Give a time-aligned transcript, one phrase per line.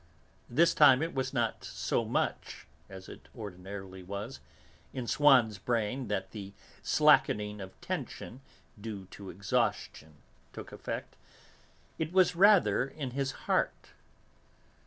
[0.49, 4.39] This time it was not so much as it ordinarily was
[4.93, 8.41] in Swann's brain that the slackening of tension
[8.81, 10.15] due to exhaustion
[10.53, 11.17] took effect,
[11.99, 13.91] it was rather in his heart.